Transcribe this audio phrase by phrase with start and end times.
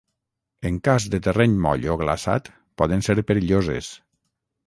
[0.69, 2.49] En cas de terreny moll o glaçat
[2.83, 3.93] poden ser perilloses.